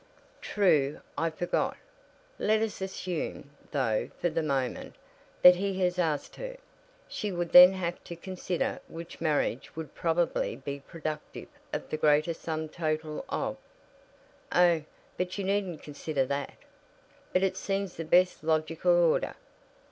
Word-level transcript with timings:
"True; 0.41 0.99
I 1.15 1.29
forgot. 1.29 1.77
Let 2.39 2.63
us 2.63 2.81
assume, 2.81 3.51
though, 3.69 4.09
for 4.19 4.31
the 4.31 4.41
moment, 4.41 4.95
that 5.43 5.57
he 5.57 5.79
has 5.83 5.99
asked 5.99 6.37
her. 6.37 6.57
She 7.07 7.31
would 7.31 7.51
then 7.51 7.73
have 7.73 8.03
to 8.05 8.15
consider 8.15 8.79
which 8.87 9.21
marriage 9.21 9.75
would 9.75 9.93
probably 9.93 10.55
be 10.55 10.79
productive 10.87 11.49
of 11.71 11.87
the 11.87 11.97
greater 11.97 12.33
sum 12.33 12.67
total 12.67 13.25
of" 13.29 13.57
"Oh, 14.51 14.85
but 15.17 15.37
you 15.37 15.43
needn't 15.43 15.83
consider 15.83 16.25
that." 16.25 16.55
"But 17.31 17.43
it 17.43 17.55
seems 17.55 17.95
the 17.95 18.03
best 18.03 18.43
logical 18.43 18.95
order. 18.95 19.35